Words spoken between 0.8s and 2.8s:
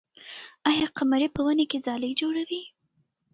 قمري په ونې کې ځالۍ جوړوي؟